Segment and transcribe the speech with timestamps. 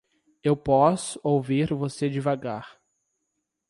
[0.43, 2.81] Eu posso ouvir você devagar.